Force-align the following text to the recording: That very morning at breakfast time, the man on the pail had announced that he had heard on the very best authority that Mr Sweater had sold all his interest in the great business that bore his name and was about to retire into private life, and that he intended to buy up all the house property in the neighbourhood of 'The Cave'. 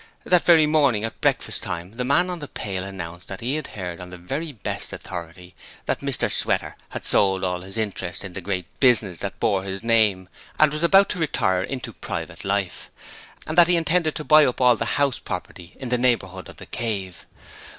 That 0.23 0.45
very 0.45 0.65
morning 0.65 1.03
at 1.03 1.21
breakfast 1.21 1.61
time, 1.61 1.91
the 1.97 2.03
man 2.03 2.31
on 2.31 2.39
the 2.39 2.47
pail 2.47 2.81
had 2.83 2.91
announced 2.95 3.27
that 3.27 3.39
he 3.39 3.53
had 3.53 3.67
heard 3.67 4.01
on 4.01 4.09
the 4.09 4.17
very 4.17 4.51
best 4.51 4.91
authority 4.91 5.53
that 5.85 5.99
Mr 5.99 6.31
Sweater 6.31 6.75
had 6.89 7.05
sold 7.05 7.43
all 7.43 7.61
his 7.61 7.77
interest 7.77 8.23
in 8.23 8.33
the 8.33 8.41
great 8.41 8.65
business 8.79 9.19
that 9.19 9.39
bore 9.39 9.61
his 9.61 9.83
name 9.83 10.27
and 10.57 10.73
was 10.73 10.81
about 10.81 11.07
to 11.09 11.19
retire 11.19 11.61
into 11.61 11.93
private 11.93 12.43
life, 12.43 12.89
and 13.45 13.55
that 13.59 13.67
he 13.67 13.77
intended 13.77 14.15
to 14.15 14.23
buy 14.23 14.43
up 14.43 14.59
all 14.59 14.75
the 14.75 14.85
house 14.97 15.19
property 15.19 15.77
in 15.79 15.89
the 15.89 15.99
neighbourhood 15.99 16.49
of 16.49 16.57
'The 16.57 16.65
Cave'. 16.65 17.27